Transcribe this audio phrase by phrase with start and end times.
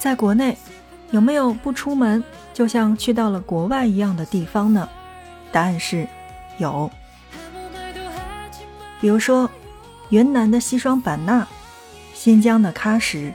[0.00, 0.56] 在国内，
[1.10, 2.24] 有没有不出门
[2.54, 4.88] 就像去到了国外一样的地方呢？
[5.52, 6.08] 答案是
[6.56, 6.90] 有。
[8.98, 9.48] 比如说，
[10.08, 11.46] 云南的西双版纳，
[12.14, 13.30] 新疆的喀什，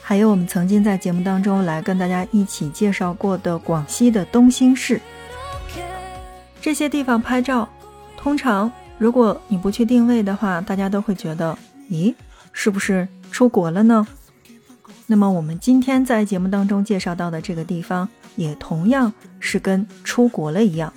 [0.00, 5.00] 还有我们曾经在节目当中来跟大家一起介绍过的广西的东兴市。
[6.60, 7.68] 这些地方拍照，
[8.16, 11.58] 通常如果你不去定位的话，大家都会觉得，
[11.90, 12.14] 咦，
[12.52, 14.06] 是不是出国了呢？
[15.10, 20.92] 那么我们今天在节目当中介绍到的这个地方，也同样是跟出国了一样。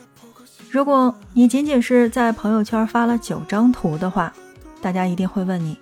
[0.70, 4.32] 如果你仅仅是在朋友圈发了九张图的话，
[4.84, 5.80] 大家一定会问你，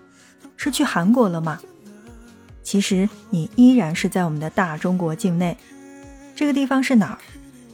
[0.55, 1.59] 是去韩国了吗？
[2.63, 5.57] 其实你依然是在我们的大中国境内。
[6.33, 7.17] 这个地方是哪儿？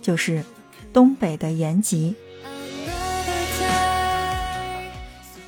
[0.01, 0.43] 就是。
[0.93, 2.15] 东北的延吉，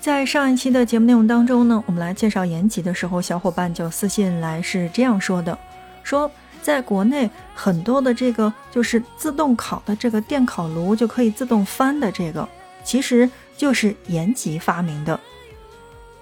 [0.09, 5.55] 在上一期的节目内容当中呢，我们来介绍延吉的时候，小伙伴就私信来是这样说的：
[6.01, 6.29] 说
[6.63, 12.49] 在国内很多的这个就是自动烤的这个电烤炉就可以自动翻的这个，
[12.83, 15.19] 其实就是延吉发明的。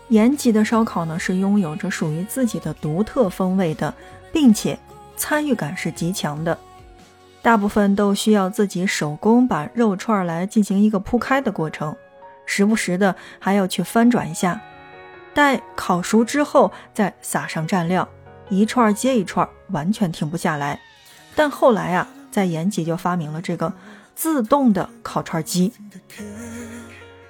[0.09, 3.93] 延吉的烧烤呢是拥有着属于自己的独特风味的，
[4.33, 4.77] 并且
[5.15, 6.59] 参与感是极强的。
[7.41, 11.95] 大部分都需要自己手工把肉串来进行一个铺开的过程，
[12.47, 14.59] 时不时的还要去翻转一下。
[15.35, 18.09] 待烤熟之后，再撒上蘸料，
[18.49, 20.81] 一串接一串，完全停不下来。
[21.35, 23.71] 但后来啊，在延吉就发明了这个
[24.15, 25.71] 自动的烤串机。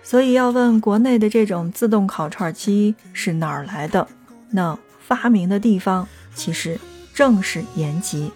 [0.02, 4.08] 所以要问国内的这种自动烤串机是哪儿来的？
[4.52, 6.80] 那发明的地方其实
[7.14, 8.32] 正是延吉。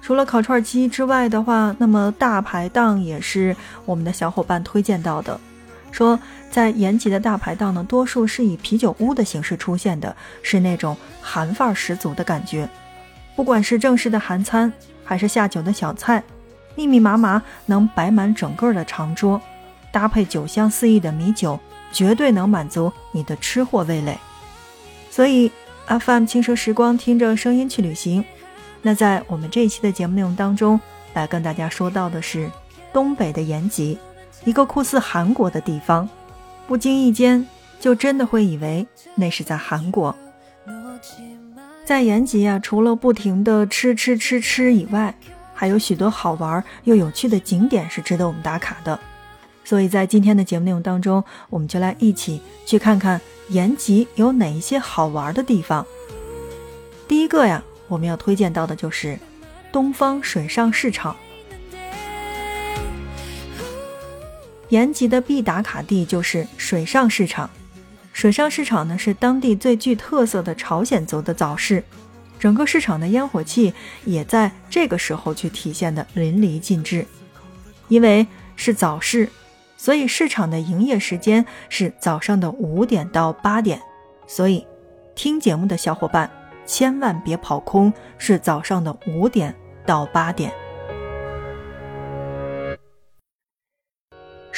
[0.00, 5.40] 除了烤串机之外的话，那么大排档也是我们的小伙伴推荐到的。
[5.92, 6.18] 说
[6.50, 12.68] 在延吉的大排档呢，多数是以啤酒屋的形式出现的，是那种韩范儿十足的感觉。
[13.36, 14.72] 不管是正式的韩餐，
[15.04, 16.22] 还是下酒的小菜，
[16.74, 19.40] 密密麻麻能摆满整个的长桌，
[19.92, 21.60] 搭配酒香四溢的米酒，
[21.92, 24.18] 绝对能满足你的吃货味蕾。
[25.10, 25.52] 所以
[25.86, 28.24] ，FM 轻奢时光，听着声音去旅行。
[28.80, 30.80] 那在我们这一期的节目内容当中，
[31.14, 32.50] 来跟大家说到的是
[32.92, 33.98] 东北的延吉，
[34.44, 36.08] 一个酷似韩国的地方，
[36.66, 37.46] 不经意间
[37.80, 40.14] 就真的会以为那是在韩国。
[41.84, 45.14] 在延吉啊，除了不停的吃吃吃吃以外，
[45.54, 48.98] 还有许多好玩又有趣的景点是值得我们打卡的。
[49.64, 55.86] 所以在今天的节目内容当中，我们就来一起去看看延吉有哪一些好玩的地方。
[57.06, 57.62] 第一个呀。
[57.88, 59.18] 我们要推荐到的就是
[59.70, 61.14] 东方水上市场。
[64.72, 67.50] 延吉的必打卡地就是水上市场。
[68.14, 71.84] 水上市场呢是当地最具特色的朝鲜族的早市，
[72.38, 73.74] 整个市场的烟火气
[74.06, 77.06] 也在这个时候去体现的淋漓尽致。
[77.88, 79.28] 因为是早市，
[79.76, 83.78] 所以市场的营业时间是早上的五点到八点，
[84.26, 84.66] 所以
[85.14, 86.30] 听节目的小伙伴。
[86.64, 89.54] 千万别跑空，是早上的五点
[89.84, 90.50] 到八点。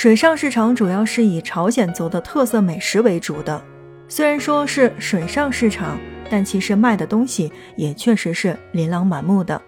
[0.05, 3.65] 水上市场主要是以朝鲜族的特色美食为主的，
[4.07, 5.99] 虽然说是水上市场，
[6.29, 9.59] 但其实卖的东西也确实是琳琅满目的。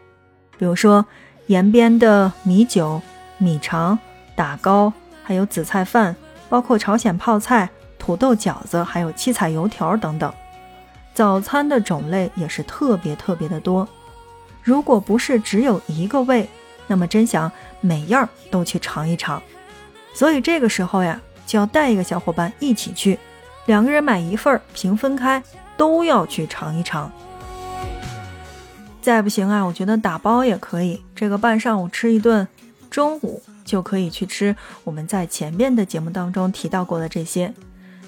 [0.59, 1.03] 比如说
[1.47, 3.01] 延边的米酒、
[3.39, 3.99] 米肠、
[4.35, 4.93] 打糕，
[5.23, 6.15] 还有紫菜饭，
[6.51, 7.67] 包括朝鲜泡菜、
[7.99, 10.31] 土豆饺子，还有七彩油条等等。
[11.15, 13.89] 早餐的种类也是特别特别的多，
[14.63, 16.47] 如果不是只有一个胃，
[16.87, 19.43] 那么真想每样都去尝一尝。
[20.17, 23.19] 所以这个时候呀，就要带一个小伙伴一起去，
[23.67, 25.43] 两个人买一份儿，平分开，
[25.77, 27.13] 都要去尝一尝。
[29.03, 32.49] 再不行啊，我觉得打包也可以，这个半上午吃一顿，
[32.89, 37.53] 中午就可以去吃我们在前面的节目当中提到过的这些，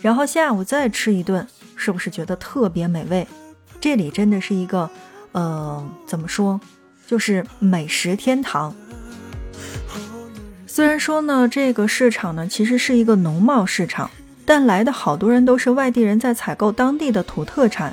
[0.00, 1.46] 然后下午再吃一顿。
[1.81, 3.25] 是不是觉得特别美味？
[3.81, 4.90] 这里真的是一个，
[5.31, 6.61] 呃，怎么说，
[7.06, 8.75] 就是美食天堂。
[10.78, 14.08] 虽然说呢，这个市场呢其实是一个农贸市场，
[14.46, 17.92] 但来的好多人都是外地人在采购当地的土特产。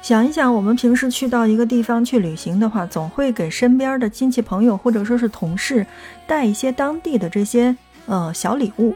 [0.00, 5.84] 想一想，我们平时去到一个地方去旅行的话，总会给身边的亲戚朋友或者说是同事
[6.24, 7.76] 带一些当地的这些
[8.06, 8.94] 呃小礼物。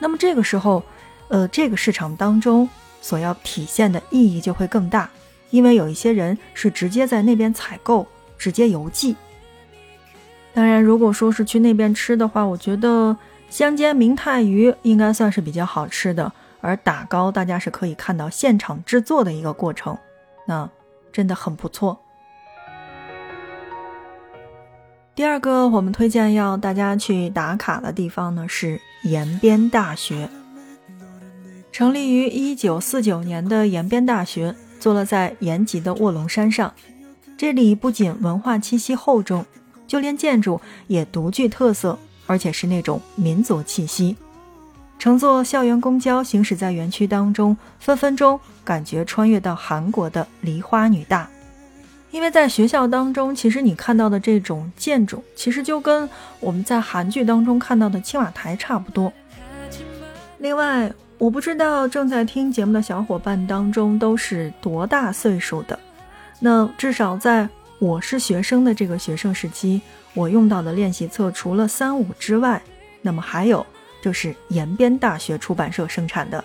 [0.00, 0.82] 那么这个时候，
[1.28, 2.68] 呃，这个市场当中。
[3.00, 5.08] 所要体现的意义就会更大，
[5.50, 8.04] 因为有一些人是直接在那边采购，
[8.36, 9.14] 直接邮寄。
[10.56, 13.14] 当然，如果说是去那边吃的话，我觉得
[13.50, 16.32] 香煎明太鱼应该算是比较好吃的，
[16.62, 19.98] 而打糕大家是可以看到现场制作的一个过程，
[20.46, 20.66] 那
[21.12, 22.00] 真的很不错。
[25.14, 30.30] 第二个我们推荐要大家去打卡的地方呢是延边大学。
[31.70, 36.72] 成立于一九四九年的延边大学，坐落在延吉的卧龙山上。
[37.36, 39.44] 这里不仅文化气息厚重，
[39.86, 44.16] 就连建筑也独具特色，而且是那种民族气息。
[44.98, 51.28] 乘坐校园公交行驶在园区当中，分分钟感觉穿越到韩国的梨花女大。
[52.10, 56.08] 因为在学校当中，其实你看到的这种建筑，其实就跟
[56.40, 59.12] 我们在韩剧当中看到的青瓦台差不多。
[60.38, 65.78] 另外，我不知道正在听节目的小伙伴当中都是多大岁数的。
[66.40, 67.46] 那至少在
[67.78, 69.82] 我是学生的这个学生时期，
[70.14, 72.62] 我用到的练习册除了三五之外，
[73.02, 73.64] 那么还有
[74.00, 76.42] 就是延边大学出版社生产的。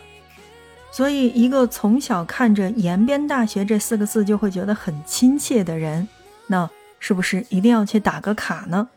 [0.91, 6.05] 所以，一个从小看着“延边大学”这四个字就会觉得很亲切的人，
[6.47, 6.69] 那
[6.99, 8.89] 是不是一定要去打个卡呢？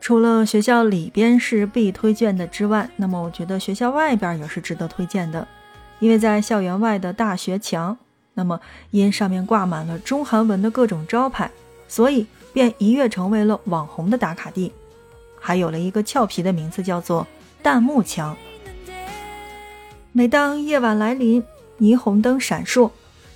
[0.00, 5.46] 除了学校里边是必推荐的之外，那么我觉得学校外边也是值得推荐的，
[5.98, 7.98] 因为在校园外的大学墙，
[8.34, 8.60] 那么
[8.90, 11.50] 因上面挂满了中韩文的各种招牌，
[11.88, 14.72] 所以便一跃成为了网红的打卡地，
[15.40, 17.26] 还有了一个俏皮的名字，叫做
[17.62, 18.36] “弹幕墙”。
[20.12, 21.42] 每当夜晚来临，
[21.78, 22.90] 霓虹灯闪烁，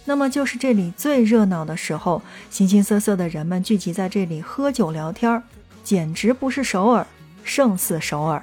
[0.05, 2.21] 那么就是这里最热闹的时候。
[2.51, 5.43] 形形色色的人们聚集在这里喝酒聊天，
[5.85, 7.07] 简直不是首尔，
[7.45, 8.43] 胜似首尔。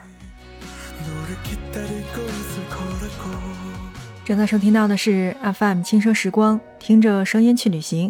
[4.32, 8.10] 正在收听到的是 FM 轻声时光，听着声音去旅行。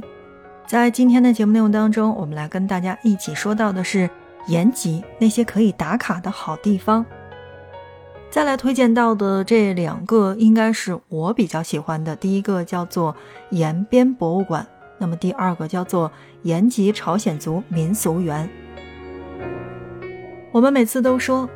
[0.67, 4.07] 在今天的节目内容当中，我们来跟大家一起说到的是
[4.45, 7.03] 延吉那些可以打卡的好地方。
[8.29, 12.15] 再来推荐到的这两个，应该是我比较喜欢的。
[12.15, 13.15] 第一个叫做
[13.49, 14.63] 延边博物馆，
[14.99, 16.11] 那么第二个叫做
[16.43, 18.47] 延吉朝鲜族民俗园。
[20.51, 21.49] 我们每次都说，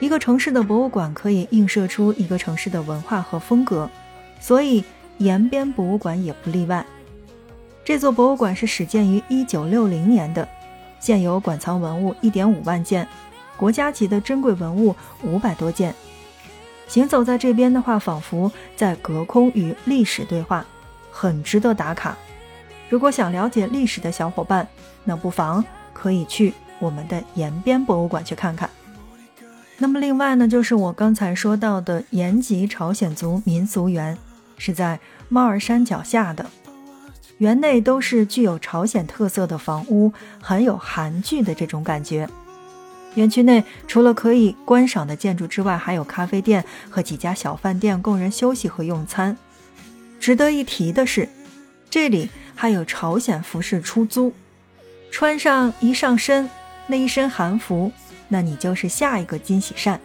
[0.00, 3.88] 一个城市的博物馆可以映射出一个城市的文化和风格，
[4.40, 4.82] 所以
[5.18, 6.84] 延边博物馆也不例外。
[7.84, 10.48] 这座博物馆是始建于一九六零年的，
[11.00, 13.06] 现有馆藏文物一点五万件，
[13.58, 15.94] 国家级的珍贵文物五百多件。
[16.88, 20.64] 行走在这边的话，仿佛在隔空与历史对话，
[21.12, 22.16] 很值得打卡。
[22.88, 24.66] 如果想了解历史的小伙伴，
[25.04, 25.62] 那不妨
[25.92, 28.68] 可以去我们的延边博物馆去看看。
[29.82, 34.16] 那么另外呢，就是我刚才说到的延吉朝鲜族民俗园，
[34.58, 35.00] 是在
[35.30, 36.44] 猫儿山脚下的，
[37.38, 42.28] 园内都是具有朝鲜特色的房屋，很有韩剧的这种感觉。
[43.14, 49.34] 园区内除了可以观赏的建筑之外，还有咖啡店和几家小饭店供人休息和用餐。
[50.20, 51.26] 值得一提的是，
[51.88, 54.34] 这里还有朝鲜服饰出租，
[55.10, 56.50] 穿上一上身
[56.86, 57.90] 那一身韩服，
[58.30, 60.00] 那你就是下一个金喜善。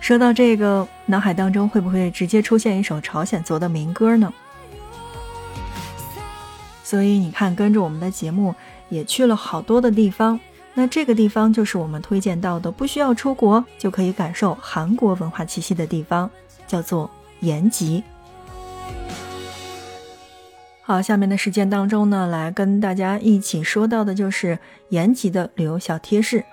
[0.00, 4.32] 说到这个，脑海当中会不会直接出现一首朝鲜族的民歌呢？
[6.84, 8.54] 所以你看，跟着我们的节目
[8.88, 10.38] 也去了好多的地方。
[10.74, 16.30] 那这个地方就是我们推荐到的，不需要出国就可以感受韩国文化气息的地方，
[16.68, 18.04] 叫做延吉。
[20.88, 24.56] 好，下面的时间当中呢，来跟大家一起说到的就是
[24.90, 26.44] 延吉的旅游小贴士。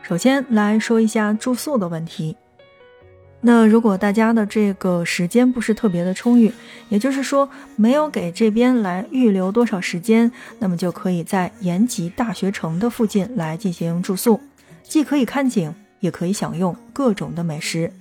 [0.00, 2.34] 首先来说一下住宿的问题。
[3.42, 6.50] 那如果大家的这个时间不是特别的充裕，
[6.88, 7.46] 也就是说
[7.76, 14.40] 没有给这边来预留多少时间，那么就可以在延吉大学城的附近来进行住宿，
[14.82, 17.92] 既可以看景，也可以享用各种的美食。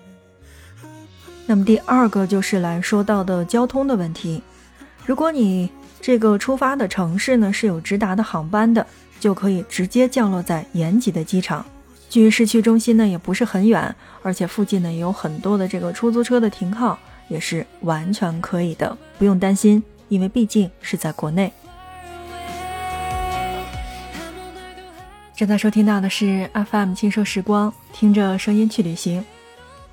[1.45, 4.41] 那么第二个就是来说到的交通的问题，
[5.05, 5.69] 如果你
[6.01, 8.85] 这个出发的城市呢是有直达的航班的，
[9.19, 11.63] 就可以直接降落在延吉的机场。
[12.09, 16.97] 距市区中心呢也不是很远，而且附近呢也有很多的这个出租车的停靠，
[17.29, 21.53] 也是完全可以的，不用担心，因为毕竟是在国内。
[25.35, 29.23] 正在收听到的是 FM 轻奢时光，听着声音去旅行。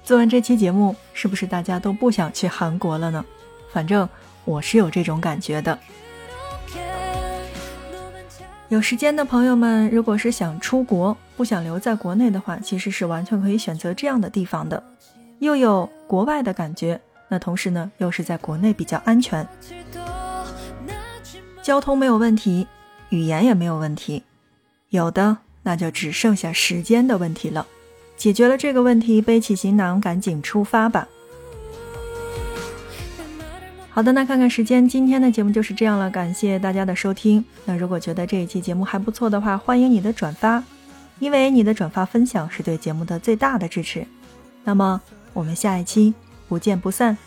[0.03, 3.25] 做完这期节目，是不是大家都不想去韩国了呢？
[3.71, 4.09] 反正
[4.49, 5.79] 我是有这种感觉的。
[8.71, 14.83] 有时间的朋友们，如果是想出国，不想留在国内的话，其实是完全可以选择这样的地方的，
[15.39, 19.47] 又有国外的感觉，那同时呢，又是在国内比较安全，
[21.63, 22.67] 交通没有问题，
[23.11, 24.23] 语言也没有问题，
[24.89, 27.67] 有的那就只剩下时间的问题了。
[28.17, 31.07] 解决了这个问题，背起行囊，赶紧出发吧。
[33.99, 37.45] 好的那看看时间今天的节目就是这样了感谢大家的收听。
[37.65, 40.63] 那如果觉得这一期节目还不错的话欢迎你的转发。
[41.19, 44.07] 因为你的转发分享是对节目的最大的支持。
[44.63, 45.01] 那么
[45.33, 46.15] 我们下一期
[46.47, 47.19] 不见不散。